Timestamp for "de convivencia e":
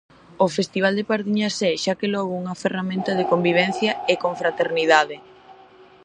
3.19-4.13